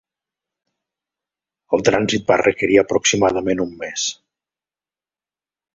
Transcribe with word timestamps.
El 1.77 1.85
trànsit 1.89 2.25
va 2.33 2.39
requerir 2.43 2.81
aproximadament 2.85 3.63
un 3.69 3.79
mes. 3.85 4.09